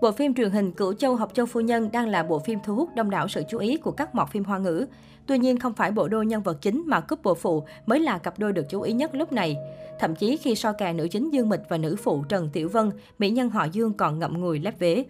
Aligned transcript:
Bộ 0.00 0.12
phim 0.12 0.34
truyền 0.34 0.50
hình 0.50 0.72
Cửu 0.72 0.94
Châu 0.94 1.16
Học 1.16 1.34
Châu 1.34 1.46
Phu 1.46 1.60
Nhân 1.60 1.90
đang 1.92 2.08
là 2.08 2.22
bộ 2.22 2.38
phim 2.38 2.58
thu 2.64 2.74
hút 2.74 2.88
đông 2.94 3.10
đảo 3.10 3.28
sự 3.28 3.42
chú 3.48 3.58
ý 3.58 3.76
của 3.76 3.90
các 3.90 4.14
mọt 4.14 4.28
phim 4.30 4.44
hoa 4.44 4.58
ngữ. 4.58 4.86
Tuy 5.26 5.38
nhiên 5.38 5.58
không 5.58 5.74
phải 5.74 5.90
bộ 5.90 6.08
đôi 6.08 6.26
nhân 6.26 6.42
vật 6.42 6.58
chính 6.60 6.82
mà 6.86 7.00
couple 7.00 7.32
phụ 7.40 7.64
mới 7.86 8.00
là 8.00 8.18
cặp 8.18 8.38
đôi 8.38 8.52
được 8.52 8.66
chú 8.68 8.80
ý 8.80 8.92
nhất 8.92 9.14
lúc 9.14 9.32
này. 9.32 9.56
Thậm 10.00 10.14
chí 10.14 10.36
khi 10.36 10.54
so 10.54 10.72
kè 10.72 10.92
nữ 10.92 11.08
chính 11.08 11.30
Dương 11.30 11.48
Mịch 11.48 11.60
và 11.68 11.78
nữ 11.78 11.96
phụ 12.02 12.24
Trần 12.28 12.50
Tiểu 12.52 12.68
Vân, 12.68 12.90
mỹ 13.18 13.30
nhân 13.30 13.50
họ 13.50 13.64
Dương 13.64 13.92
còn 13.92 14.18
ngậm 14.18 14.40
ngùi 14.40 14.58
lép 14.58 14.78
vế. 14.78 15.04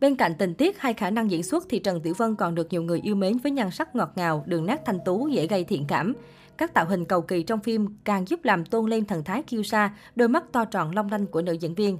Bên 0.00 0.16
cạnh 0.16 0.34
tình 0.38 0.54
tiết 0.54 0.78
hay 0.78 0.94
khả 0.94 1.10
năng 1.10 1.30
diễn 1.30 1.42
xuất 1.42 1.64
thì 1.68 1.78
Trần 1.78 2.00
Tiểu 2.00 2.14
Vân 2.16 2.36
còn 2.36 2.54
được 2.54 2.66
nhiều 2.70 2.82
người 2.82 3.00
yêu 3.02 3.14
mến 3.14 3.38
với 3.38 3.52
nhan 3.52 3.70
sắc 3.70 3.96
ngọt 3.96 4.12
ngào, 4.16 4.44
đường 4.46 4.66
nét 4.66 4.82
thanh 4.84 4.98
tú, 5.04 5.28
dễ 5.28 5.46
gây 5.46 5.64
thiện 5.64 5.84
cảm. 5.88 6.14
Các 6.58 6.74
tạo 6.74 6.86
hình 6.86 7.04
cầu 7.04 7.22
kỳ 7.22 7.42
trong 7.42 7.60
phim 7.60 7.86
càng 8.04 8.28
giúp 8.28 8.44
làm 8.44 8.64
tôn 8.64 8.90
lên 8.90 9.04
thần 9.04 9.24
thái 9.24 9.42
kiêu 9.42 9.62
sa, 9.62 9.94
đôi 10.16 10.28
mắt 10.28 10.44
to 10.52 10.64
tròn 10.64 10.94
long 10.94 11.10
lanh 11.10 11.26
của 11.26 11.42
nữ 11.42 11.52
diễn 11.52 11.74
viên. 11.74 11.98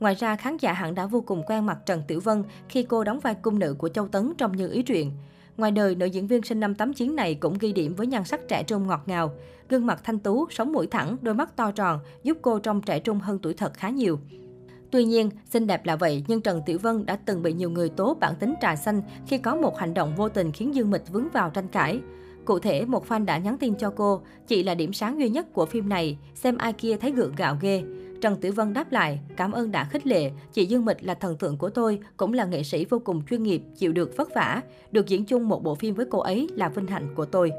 Ngoài 0.00 0.14
ra, 0.14 0.36
khán 0.36 0.56
giả 0.56 0.72
hẳn 0.72 0.94
đã 0.94 1.06
vô 1.06 1.20
cùng 1.20 1.42
quen 1.46 1.66
mặt 1.66 1.78
Trần 1.86 2.02
Tiểu 2.08 2.20
Vân 2.20 2.44
khi 2.68 2.82
cô 2.82 3.04
đóng 3.04 3.20
vai 3.20 3.34
cung 3.34 3.58
nữ 3.58 3.74
của 3.78 3.88
Châu 3.88 4.08
Tấn 4.08 4.32
trong 4.38 4.56
Như 4.56 4.70
Ý 4.70 4.82
Truyện. 4.82 5.12
Ngoài 5.56 5.72
đời, 5.72 5.94
nữ 5.94 6.06
diễn 6.06 6.26
viên 6.26 6.42
sinh 6.42 6.60
năm 6.60 6.74
89 6.74 7.16
này 7.16 7.34
cũng 7.34 7.58
ghi 7.60 7.72
điểm 7.72 7.94
với 7.94 8.06
nhan 8.06 8.24
sắc 8.24 8.40
trẻ 8.48 8.62
trung 8.62 8.86
ngọt 8.86 9.02
ngào. 9.06 9.32
Gương 9.68 9.86
mặt 9.86 10.00
thanh 10.04 10.18
tú, 10.18 10.46
sống 10.50 10.72
mũi 10.72 10.86
thẳng, 10.86 11.16
đôi 11.22 11.34
mắt 11.34 11.56
to 11.56 11.70
tròn, 11.70 11.98
giúp 12.22 12.38
cô 12.42 12.58
trông 12.58 12.82
trẻ 12.82 13.00
trung 13.00 13.20
hơn 13.20 13.38
tuổi 13.38 13.54
thật 13.54 13.74
khá 13.74 13.88
nhiều. 13.88 14.18
Tuy 14.90 15.04
nhiên, 15.04 15.30
xinh 15.44 15.66
đẹp 15.66 15.86
là 15.86 15.96
vậy, 15.96 16.24
nhưng 16.28 16.40
Trần 16.40 16.62
Tiểu 16.66 16.78
Vân 16.78 17.06
đã 17.06 17.16
từng 17.16 17.42
bị 17.42 17.52
nhiều 17.52 17.70
người 17.70 17.88
tố 17.88 18.16
bản 18.20 18.34
tính 18.40 18.54
trà 18.60 18.76
xanh 18.76 19.02
khi 19.26 19.38
có 19.38 19.56
một 19.56 19.78
hành 19.78 19.94
động 19.94 20.14
vô 20.16 20.28
tình 20.28 20.52
khiến 20.52 20.74
Dương 20.74 20.90
Mịch 20.90 21.12
vướng 21.12 21.28
vào 21.32 21.50
tranh 21.50 21.68
cãi. 21.68 22.00
Cụ 22.44 22.58
thể, 22.58 22.84
một 22.84 23.08
fan 23.08 23.24
đã 23.24 23.38
nhắn 23.38 23.58
tin 23.58 23.74
cho 23.74 23.90
cô, 23.90 24.20
chị 24.46 24.62
là 24.62 24.74
điểm 24.74 24.92
sáng 24.92 25.18
duy 25.18 25.28
nhất 25.28 25.52
của 25.52 25.66
phim 25.66 25.88
này, 25.88 26.18
xem 26.34 26.58
ai 26.58 26.72
kia 26.72 26.96
thấy 26.96 27.12
gượng 27.12 27.34
gạo 27.36 27.56
ghê. 27.60 27.82
Trần 28.20 28.36
Tử 28.36 28.52
Vân 28.52 28.72
đáp 28.72 28.92
lại, 28.92 29.20
cảm 29.36 29.52
ơn 29.52 29.72
đã 29.72 29.84
khích 29.84 30.06
lệ, 30.06 30.30
chị 30.52 30.66
Dương 30.66 30.84
Mịch 30.84 31.04
là 31.04 31.14
thần 31.14 31.36
tượng 31.36 31.56
của 31.56 31.68
tôi, 31.68 31.98
cũng 32.16 32.32
là 32.32 32.44
nghệ 32.44 32.62
sĩ 32.62 32.84
vô 32.84 32.98
cùng 32.98 33.22
chuyên 33.30 33.42
nghiệp, 33.42 33.62
chịu 33.76 33.92
được 33.92 34.16
vất 34.16 34.34
vả. 34.34 34.62
Được 34.92 35.08
diễn 35.08 35.24
chung 35.24 35.48
một 35.48 35.62
bộ 35.62 35.74
phim 35.74 35.94
với 35.94 36.06
cô 36.10 36.18
ấy 36.18 36.48
là 36.54 36.68
vinh 36.68 36.86
hạnh 36.86 37.14
của 37.14 37.24
tôi. 37.24 37.52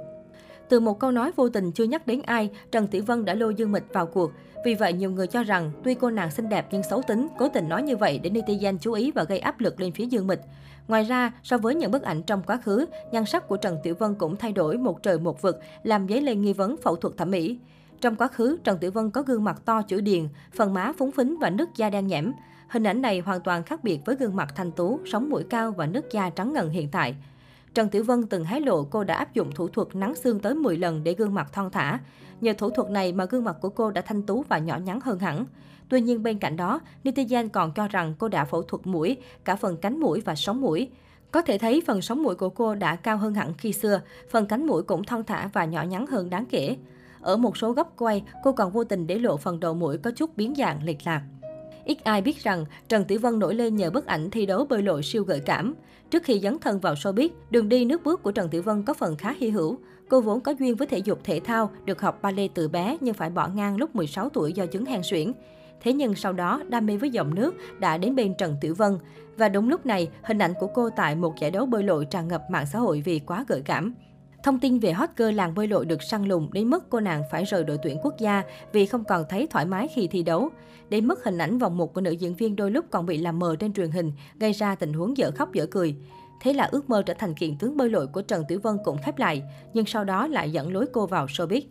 Từ 0.70 0.80
một 0.80 1.00
câu 1.00 1.12
nói 1.12 1.32
vô 1.36 1.50
tình 1.50 1.72
chưa 1.72 1.84
nhắc 1.84 2.08
đến 2.08 2.22
ai, 2.26 2.50
Trần 2.72 2.88
Tiểu 2.88 3.04
Vân 3.04 3.26
đã 3.26 3.34
lôi 3.34 3.56
Dương 3.56 3.72
Mịch 3.72 3.94
vào 3.94 4.06
cuộc. 4.06 4.32
Vì 4.66 4.76
vậy, 4.76 4.94
nhiều 4.94 5.12
người 5.12 5.28
cho 5.28 5.44
rằng 5.44 5.72
tuy 5.84 5.94
cô 5.94 6.10
nàng 6.10 6.32
xinh 6.32 6.50
đẹp 6.50 6.68
nhưng 6.72 6.84
xấu 6.84 7.02
tính, 7.08 7.28
cố 7.38 7.50
tình 7.50 7.70
nói 7.70 7.84
như 7.84 7.98
vậy 7.98 8.20
để 8.24 8.30
netizen 8.30 8.78
chú 8.78 8.94
ý 8.94 9.12
và 9.12 9.24
gây 9.24 9.40
áp 9.40 9.60
lực 9.60 9.80
lên 9.80 9.92
phía 9.92 10.06
Dương 10.06 10.28
Mịch. 10.28 10.40
Ngoài 10.88 11.04
ra, 11.04 11.32
so 11.44 11.58
với 11.58 11.76
những 11.76 11.92
bức 11.92 12.02
ảnh 12.02 12.24
trong 12.24 12.42
quá 12.48 12.60
khứ, 12.64 12.86
nhan 13.12 13.26
sắc 13.26 13.48
của 13.48 13.58
Trần 13.58 13.78
Tiểu 13.84 13.96
Vân 13.96 14.16
cũng 14.16 14.36
thay 14.36 14.52
đổi 14.52 14.78
một 14.78 15.04
trời 15.04 15.20
một 15.20 15.42
vực, 15.42 15.60
làm 15.84 16.08
dấy 16.08 16.22
lên 16.22 16.42
nghi 16.42 16.54
vấn 16.54 16.78
phẫu 16.78 16.96
thuật 16.96 17.18
thẩm 17.18 17.32
mỹ. 17.32 17.58
Trong 18.02 18.16
quá 18.16 18.28
khứ, 18.28 18.58
Trần 18.64 18.78
Tiểu 18.78 18.92
Vân 18.92 19.12
có 19.12 19.22
gương 19.22 19.44
mặt 19.44 19.62
to 19.66 19.82
chữ 19.82 20.02
điền, 20.02 20.28
phần 20.56 20.74
má 20.74 20.94
phúng 20.98 21.12
phính 21.12 21.38
và 21.40 21.50
nước 21.50 21.70
da 21.76 21.90
đen 21.90 22.08
nhẽm. 22.08 22.34
Hình 22.68 22.84
ảnh 22.84 23.02
này 23.02 23.20
hoàn 23.20 23.42
toàn 23.42 23.64
khác 23.64 23.84
biệt 23.84 24.00
với 24.06 24.16
gương 24.16 24.36
mặt 24.36 24.54
thanh 24.56 24.72
tú, 24.72 25.00
sống 25.06 25.30
mũi 25.30 25.44
cao 25.50 25.72
và 25.72 25.86
nước 25.86 26.12
da 26.12 26.30
trắng 26.30 26.54
ngần 26.54 26.70
hiện 26.70 26.90
tại. 26.92 27.16
Trần 27.74 27.90
Tiểu 27.90 28.04
Vân 28.04 28.28
từng 28.28 28.46
hé 28.46 28.60
lộ 28.60 28.84
cô 28.84 29.04
đã 29.04 29.16
áp 29.16 29.34
dụng 29.34 29.52
thủ 29.52 29.68
thuật 29.68 29.96
nắng 29.96 30.16
xương 30.16 30.40
tới 30.40 30.56
10 30.56 30.78
lần 30.78 31.04
để 31.04 31.14
gương 31.14 31.34
mặt 31.34 31.54
thon 31.54 31.72
thả. 31.72 32.00
Nhờ 32.42 32.54
thủ 32.58 32.70
thuật 32.70 32.90
này 32.90 33.14
mà 33.14 33.26
gương 33.26 33.44
mặt 33.44 33.56
của 33.62 33.70
cô 33.70 33.92
đã 33.92 34.02
thanh 34.02 34.24
tú 34.24 34.46
và 34.50 34.58
nhỏ 34.58 34.78
nhắn 34.78 35.00
hơn 35.04 35.20
hẳn. 35.20 35.46
Tuy 35.90 36.02
nhiên 36.02 36.24
bên 36.24 36.40
cạnh 36.40 36.58
đó, 36.58 36.80
netizen 37.04 37.50
còn 37.50 37.72
cho 37.72 37.88
rằng 37.88 38.14
cô 38.18 38.28
đã 38.28 38.46
phẫu 38.46 38.62
thuật 38.62 38.88
mũi, 38.88 39.18
cả 39.44 39.56
phần 39.56 39.78
cánh 39.78 40.00
mũi 40.00 40.22
và 40.22 40.36
sống 40.36 40.62
mũi. 40.62 40.90
Có 41.32 41.42
thể 41.42 41.58
thấy 41.58 41.82
phần 41.88 42.02
sống 42.02 42.24
mũi 42.24 42.36
của 42.36 42.50
cô 42.50 42.76
đã 42.76 42.96
cao 42.96 43.18
hơn 43.18 43.34
hẳn 43.34 43.54
khi 43.58 43.74
xưa, 43.74 44.02
phần 44.30 44.46
cánh 44.46 44.68
mũi 44.68 44.84
cũng 44.84 45.04
thon 45.04 45.24
thả 45.24 45.50
và 45.54 45.66
nhỏ 45.66 45.84
nhắn 45.84 46.08
hơn 46.08 46.30
đáng 46.30 46.46
kể. 46.46 46.78
Ở 47.22 47.38
một 47.38 47.58
số 47.58 47.72
góc 47.72 47.94
quay, 47.98 48.24
cô 48.44 48.52
còn 48.52 48.72
vô 48.72 48.84
tình 48.84 49.08
để 49.08 49.20
lộ 49.20 49.38
phần 49.38 49.60
đầu 49.60 49.74
mũi 49.74 49.98
có 49.98 50.12
chút 50.12 50.38
biến 50.38 50.54
dạng 50.58 50.84
lệch 50.84 51.06
lạc. 51.06 51.22
Ít 51.86 52.04
ai 52.04 52.22
biết 52.22 52.44
rằng 52.44 52.66
Trần 52.88 53.06
Tiểu 53.06 53.20
Vân 53.20 53.40
nổi 53.40 53.56
lên 53.56 53.76
nhờ 53.76 53.90
bức 53.90 54.06
ảnh 54.06 54.30
thi 54.30 54.46
đấu 54.46 54.66
bơi 54.66 54.82
lội 54.82 55.04
siêu 55.04 55.24
gợi 55.24 55.40
cảm. 55.40 55.74
Trước 56.10 56.24
khi 56.24 56.40
dấn 56.40 56.60
thân 56.60 56.80
vào 56.80 56.94
showbiz, 56.94 57.30
đường 57.50 57.70
đi 57.70 57.86
nước 57.86 58.04
bước 58.04 58.24
của 58.24 58.32
Trần 58.32 58.50
Tiểu 58.50 58.62
Vân 58.62 58.84
có 58.84 58.94
phần 58.94 59.16
khá 59.16 59.34
hy 59.38 59.50
hữu. 59.50 59.78
Cô 60.10 60.22
vốn 60.22 60.40
có 60.40 60.54
duyên 60.60 60.76
với 60.76 60.88
thể 60.88 60.98
dục 60.98 61.20
thể 61.24 61.40
thao, 61.40 61.72
được 61.86 62.02
học 62.02 62.22
ballet 62.22 62.52
từ 62.54 62.68
bé 62.68 62.98
nhưng 63.02 63.14
phải 63.14 63.30
bỏ 63.30 63.48
ngang 63.48 63.78
lúc 63.78 63.96
16 63.96 64.30
tuổi 64.30 64.54
do 64.54 64.66
chứng 64.66 64.86
hen 64.86 65.02
suyễn. 65.04 65.34
Thế 65.82 65.94
nhưng 65.94 66.16
sau 66.16 66.34
đó, 66.34 66.62
đam 66.70 66.86
mê 66.86 66.98
với 66.98 67.10
dòng 67.10 67.36
nước 67.36 67.56
đã 67.80 67.98
đến 67.98 68.16
bên 68.16 68.34
Trần 68.38 68.56
Tiểu 68.62 68.76
Vân. 68.76 68.98
Và 69.38 69.50
đúng 69.50 69.70
lúc 69.70 69.86
này, 69.86 70.10
hình 70.24 70.40
ảnh 70.40 70.54
của 70.60 70.68
cô 70.68 70.90
tại 70.90 71.16
một 71.16 71.34
giải 71.40 71.52
đấu 71.52 71.66
bơi 71.66 71.84
lội 71.84 72.06
tràn 72.06 72.28
ngập 72.28 72.42
mạng 72.50 72.66
xã 72.74 72.80
hội 72.80 73.02
vì 73.06 73.20
quá 73.20 73.46
gợi 73.48 73.62
cảm. 73.66 73.94
Thông 74.44 74.60
tin 74.60 74.80
về 74.80 74.92
hot 74.92 75.10
girl 75.18 75.32
làng 75.32 75.54
bơi 75.54 75.68
lội 75.68 75.86
được 75.86 76.04
săn 76.04 76.24
lùng 76.24 76.54
đến 76.54 76.68
mức 76.68 76.90
cô 76.90 77.00
nàng 77.00 77.24
phải 77.32 77.46
rời 77.46 77.64
đội 77.64 77.78
tuyển 77.84 77.98
quốc 78.04 78.16
gia 78.20 78.44
vì 78.74 78.86
không 78.86 79.04
còn 79.04 79.24
thấy 79.30 79.48
thoải 79.48 79.66
mái 79.66 79.88
khi 79.96 80.08
thi 80.08 80.24
đấu. 80.24 80.50
Đến 80.90 81.08
mức 81.08 81.24
hình 81.24 81.38
ảnh 81.38 81.58
vòng 81.58 81.78
một 81.78 81.94
của 81.94 82.02
nữ 82.02 82.12
diễn 82.12 82.36
viên 82.36 82.56
đôi 82.56 82.72
lúc 82.72 82.86
còn 82.92 83.06
bị 83.06 83.18
làm 83.18 83.40
mờ 83.40 83.56
trên 83.60 83.74
truyền 83.74 83.92
hình, 83.92 84.12
gây 84.40 84.52
ra 84.54 84.76
tình 84.76 84.94
huống 84.94 85.18
dở 85.18 85.32
khóc 85.32 85.54
dở 85.54 85.66
cười. 85.72 85.96
Thế 86.42 86.54
là 86.54 86.64
ước 86.64 86.90
mơ 86.90 87.04
trở 87.06 87.14
thành 87.14 87.34
kiện 87.36 87.58
tướng 87.58 87.78
bơi 87.78 87.90
lội 87.90 88.08
của 88.08 88.22
Trần 88.22 88.44
Tử 88.48 88.60
Vân 88.60 88.78
cũng 88.84 88.98
khép 89.06 89.18
lại, 89.18 89.44
nhưng 89.74 89.86
sau 89.86 90.04
đó 90.04 90.28
lại 90.28 90.52
dẫn 90.52 90.74
lối 90.74 90.86
cô 90.94 91.08
vào 91.08 91.26
showbiz. 91.26 91.62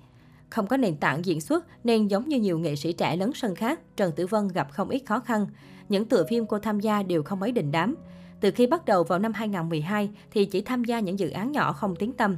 Không 0.51 0.67
có 0.67 0.77
nền 0.77 0.97
tảng 0.97 1.25
diễn 1.25 1.41
xuất 1.41 1.67
nên 1.85 2.07
giống 2.07 2.29
như 2.29 2.41
nhiều 2.41 2.59
nghệ 2.59 2.77
sĩ 2.77 2.93
trẻ 2.93 3.17
lớn 3.17 3.31
sân 3.35 3.55
khác, 3.55 3.81
Trần 3.97 4.13
Tử 4.17 4.27
Vân 4.27 4.49
gặp 4.49 4.69
không 4.73 4.89
ít 4.89 5.03
khó 5.07 5.21
khăn. 5.21 5.47
Những 5.89 6.05
tựa 6.05 6.25
phim 6.29 6.47
cô 6.47 6.59
tham 6.59 6.81
gia 6.81 7.03
đều 7.03 7.23
không 7.23 7.41
mấy 7.41 7.53
đình 7.53 7.73
đám. 7.73 7.95
Từ 8.41 8.51
khi 8.51 8.67
bắt 8.67 8.85
đầu 8.85 9.05
vào 9.05 9.19
năm 9.19 9.33
2012 9.33 10.11
thì 10.31 10.45
chỉ 10.45 10.61
tham 10.61 10.85
gia 10.85 11.01
những 11.01 11.19
dự 11.19 11.31
án 11.31 11.53
nhỏ 11.53 11.73
không 11.73 11.97
tiếng 11.97 12.13
tâm. 12.13 12.37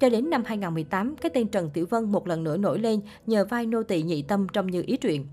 Cho 0.00 0.08
đến 0.08 0.30
năm 0.30 0.42
2018, 0.46 1.16
cái 1.16 1.30
tên 1.34 1.48
Trần 1.48 1.70
Tiểu 1.70 1.86
Vân 1.90 2.04
một 2.12 2.26
lần 2.26 2.44
nữa 2.44 2.56
nổi 2.56 2.78
lên 2.78 3.00
nhờ 3.26 3.44
vai 3.44 3.66
nô 3.66 3.82
tỳ 3.82 4.02
nhị 4.02 4.22
tâm 4.22 4.46
trong 4.52 4.66
Như 4.66 4.82
Ý 4.86 4.96
Truyện. 4.96 5.26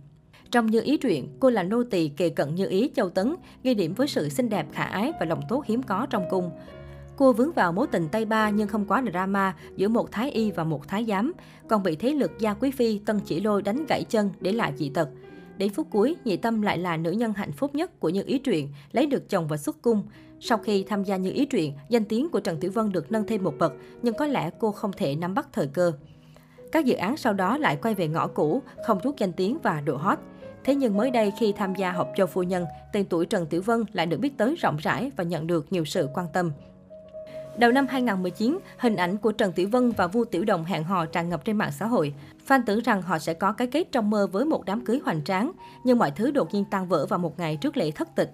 Trong 0.52 0.66
Như 0.66 0.82
Ý 0.82 0.98
Truyện, 0.98 1.28
cô 1.40 1.50
là 1.50 1.64
nô 1.64 1.84
tỳ 1.84 2.08
kề 2.08 2.30
cận 2.30 2.56
Như 2.56 2.68
Ý 2.70 2.92
Châu 2.96 3.10
Tấn, 3.10 3.36
ghi 3.64 3.74
điểm 3.74 3.94
với 3.94 4.08
sự 4.08 4.30
xinh 4.30 4.50
đẹp 4.50 4.66
khả 4.72 4.84
ái 4.84 5.14
và 5.20 5.26
lòng 5.26 5.42
tốt 5.50 5.64
hiếm 5.66 5.84
có 5.84 6.08
trong 6.10 6.24
cung. 6.30 6.52
Cô 7.16 7.34
vướng 7.34 7.52
vào 7.52 7.72
mối 7.72 7.88
tình 7.88 8.08
Tây 8.12 8.26
Ba 8.26 8.50
nhưng 8.50 8.68
không 8.68 8.86
quá 8.86 9.04
drama 9.12 9.56
giữa 9.76 9.88
một 9.88 10.12
thái 10.12 10.32
y 10.32 10.52
và 10.52 10.64
một 10.64 10.88
thái 10.88 11.06
giám, 11.06 11.34
còn 11.68 11.84
bị 11.84 11.96
thế 11.96 12.14
lực 12.14 12.32
gia 12.40 12.54
quý 12.54 12.72
phi 12.72 13.00
Tân 13.00 13.20
Chỉ 13.26 13.40
Lôi 13.40 13.62
đánh 13.62 13.86
gãy 13.90 14.04
chân 14.04 14.30
để 14.40 14.52
lại 14.52 14.74
dị 14.76 14.90
tật. 14.90 15.10
Đến 15.58 15.70
phút 15.74 15.88
cuối, 15.92 16.16
Nhị 16.26 16.38
Tâm 16.38 16.62
lại 16.62 16.78
là 16.78 16.98
nữ 16.98 17.12
nhân 17.12 17.34
hạnh 17.34 17.52
phúc 17.52 17.76
nhất 17.76 18.00
của 18.00 18.10
Như 18.10 18.24
Ý 18.26 18.40
Truyện, 18.40 18.70
lấy 18.92 19.06
được 19.06 19.30
chồng 19.30 19.48
và 19.48 19.58
xuất 19.58 19.82
cung. 19.82 20.04
Sau 20.40 20.58
khi 20.58 20.84
tham 20.84 21.04
gia 21.04 21.18
Như 21.18 21.32
Ý 21.32 21.46
Truyện, 21.46 21.74
danh 21.90 22.06
tiếng 22.06 22.30
của 22.30 22.40
Trần 22.40 22.60
Tiểu 22.60 22.72
Vân 22.72 22.92
được 22.92 23.12
nâng 23.12 23.28
thêm 23.28 23.44
một 23.44 23.54
bậc, 23.60 23.74
nhưng 24.02 24.14
có 24.14 24.26
lẽ 24.26 24.50
cô 24.60 24.72
không 24.72 24.92
thể 24.98 25.16
nắm 25.16 25.34
bắt 25.34 25.48
thời 25.54 25.68
cơ. 25.68 25.92
Các 26.72 26.86
dự 26.86 26.96
án 26.96 27.18
sau 27.18 27.34
đó 27.34 27.58
lại 27.58 27.78
quay 27.82 27.96
về 27.96 28.08
ngõ 28.08 28.28
cũ, 28.28 28.62
không 28.86 29.00
chút 29.04 29.18
danh 29.18 29.34
tiếng 29.34 29.58
và 29.64 29.82
độ 29.82 29.98
hot. 29.98 30.20
Thế 30.64 30.76
nhưng 30.76 30.98
mới 30.98 31.12
đây 31.12 31.32
khi 31.40 31.52
tham 31.52 31.76
gia 31.76 31.92
học 31.92 32.12
cho 32.18 32.28
phu 32.28 32.44
nhân, 32.44 32.66
tên 32.94 33.06
tuổi 33.06 33.26
Trần 33.26 33.46
Tiểu 33.46 33.62
Vân 33.62 33.84
lại 33.94 34.06
được 34.06 34.18
biết 34.18 34.38
tới 34.38 34.56
rộng 34.56 34.78
rãi 34.78 35.12
và 35.16 35.24
nhận 35.24 35.48
được 35.48 35.66
nhiều 35.70 35.86
sự 35.86 36.10
quan 36.14 36.28
tâm. 36.34 36.52
Đầu 37.58 37.72
năm 37.72 37.88
2019, 37.88 38.60
hình 38.78 38.96
ảnh 38.96 39.18
của 39.18 39.32
Trần 39.32 39.52
Tiểu 39.52 39.70
Vân 39.70 39.92
và 39.92 40.08
Vu 40.08 40.26
Tiểu 40.26 40.46
Đồng 40.46 40.64
hẹn 40.64 40.84
hò 40.84 41.06
tràn 41.06 41.30
ngập 41.30 41.46
trên 41.46 41.58
mạng 41.58 41.72
xã 41.72 41.86
hội. 41.86 42.14
Fan 42.48 42.62
tưởng 42.66 42.80
rằng 42.80 43.02
họ 43.02 43.20
sẽ 43.20 43.34
có 43.34 43.52
cái 43.52 43.68
kết 43.68 43.92
trong 43.92 44.10
mơ 44.10 44.28
với 44.32 44.46
một 44.46 44.66
đám 44.66 44.86
cưới 44.86 45.00
hoành 45.06 45.24
tráng, 45.24 45.52
nhưng 45.84 46.00
mọi 46.00 46.12
thứ 46.12 46.32
đột 46.32 46.54
nhiên 46.54 46.66
tan 46.72 46.88
vỡ 46.88 47.06
vào 47.06 47.20
một 47.20 47.40
ngày 47.40 47.58
trước 47.58 47.78
lễ 47.78 47.92
thất 47.92 48.16
tịch. 48.16 48.32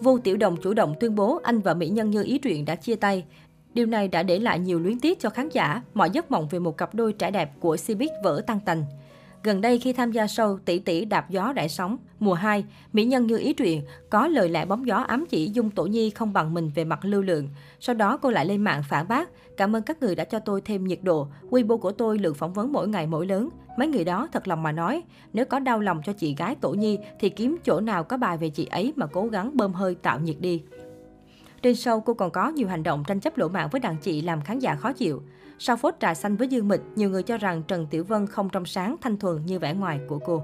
Vu 0.00 0.18
Tiểu 0.18 0.36
Đồng 0.36 0.56
chủ 0.56 0.74
động 0.74 0.94
tuyên 1.00 1.14
bố 1.14 1.40
anh 1.42 1.60
và 1.60 1.74
mỹ 1.74 1.88
nhân 1.88 2.10
Như 2.10 2.22
Ý 2.22 2.38
Truyện 2.38 2.64
đã 2.64 2.74
chia 2.74 2.96
tay. 2.96 3.24
Điều 3.74 3.86
này 3.86 4.08
đã 4.08 4.22
để 4.22 4.38
lại 4.38 4.58
nhiều 4.58 4.78
luyến 4.78 5.00
tiếc 5.00 5.20
cho 5.20 5.30
khán 5.30 5.48
giả, 5.48 5.82
mọi 5.94 6.10
giấc 6.10 6.30
mộng 6.30 6.48
về 6.48 6.58
một 6.58 6.76
cặp 6.76 6.94
đôi 6.94 7.12
trẻ 7.12 7.30
đẹp 7.30 7.50
của 7.60 7.76
Cbiz 7.76 8.22
vỡ 8.24 8.42
tan 8.46 8.60
tành. 8.60 8.84
Gần 9.42 9.60
đây 9.60 9.78
khi 9.78 9.92
tham 9.92 10.12
gia 10.12 10.26
show 10.26 10.58
Tỷ 10.58 10.78
tỷ 10.78 11.04
đạp 11.04 11.30
gió 11.30 11.52
đại 11.52 11.68
sóng 11.68 11.96
mùa 12.18 12.34
2, 12.34 12.64
mỹ 12.92 13.04
nhân 13.04 13.26
như 13.26 13.38
ý 13.38 13.52
truyện 13.52 13.82
có 14.10 14.28
lời 14.28 14.48
lẽ 14.48 14.64
bóng 14.64 14.86
gió 14.86 14.96
ám 14.96 15.24
chỉ 15.28 15.50
Dung 15.54 15.70
Tổ 15.70 15.86
Nhi 15.86 16.10
không 16.10 16.32
bằng 16.32 16.54
mình 16.54 16.70
về 16.74 16.84
mặt 16.84 17.04
lưu 17.04 17.22
lượng. 17.22 17.48
Sau 17.80 17.94
đó 17.94 18.16
cô 18.16 18.30
lại 18.30 18.46
lên 18.46 18.62
mạng 18.62 18.82
phản 18.88 19.08
bác, 19.08 19.28
cảm 19.56 19.76
ơn 19.76 19.82
các 19.82 20.02
người 20.02 20.14
đã 20.14 20.24
cho 20.24 20.38
tôi 20.38 20.60
thêm 20.60 20.86
nhiệt 20.86 20.98
độ. 21.02 21.28
Weibo 21.50 21.78
của 21.78 21.92
tôi 21.92 22.18
lượng 22.18 22.34
phỏng 22.34 22.52
vấn 22.52 22.72
mỗi 22.72 22.88
ngày 22.88 23.06
mỗi 23.06 23.26
lớn. 23.26 23.48
Mấy 23.78 23.88
người 23.88 24.04
đó 24.04 24.28
thật 24.32 24.48
lòng 24.48 24.62
mà 24.62 24.72
nói, 24.72 25.02
nếu 25.32 25.44
có 25.44 25.58
đau 25.58 25.80
lòng 25.80 26.00
cho 26.04 26.12
chị 26.12 26.34
gái 26.34 26.54
Tổ 26.54 26.70
Nhi 26.70 26.98
thì 27.20 27.28
kiếm 27.28 27.56
chỗ 27.64 27.80
nào 27.80 28.04
có 28.04 28.16
bài 28.16 28.36
về 28.36 28.50
chị 28.50 28.66
ấy 28.70 28.92
mà 28.96 29.06
cố 29.06 29.26
gắng 29.26 29.56
bơm 29.56 29.72
hơi 29.72 29.94
tạo 29.94 30.20
nhiệt 30.20 30.36
đi. 30.40 30.62
Trên 31.62 31.74
show, 31.74 32.00
cô 32.00 32.14
còn 32.14 32.30
có 32.30 32.48
nhiều 32.48 32.68
hành 32.68 32.82
động 32.82 33.04
tranh 33.06 33.20
chấp 33.20 33.38
lỗ 33.38 33.48
mạng 33.48 33.68
với 33.72 33.80
đàn 33.80 33.96
chị 33.96 34.22
làm 34.22 34.42
khán 34.42 34.58
giả 34.58 34.74
khó 34.74 34.92
chịu. 34.92 35.22
Sau 35.58 35.76
phốt 35.76 35.94
trà 36.00 36.14
xanh 36.14 36.36
với 36.36 36.48
Dương 36.48 36.68
Mịch, 36.68 36.80
nhiều 36.96 37.10
người 37.10 37.22
cho 37.22 37.36
rằng 37.36 37.62
Trần 37.68 37.86
Tiểu 37.90 38.04
Vân 38.04 38.26
không 38.26 38.48
trong 38.48 38.64
sáng 38.64 38.96
thanh 39.00 39.16
thuần 39.16 39.46
như 39.46 39.58
vẻ 39.58 39.74
ngoài 39.74 40.00
của 40.08 40.18
cô. 40.18 40.42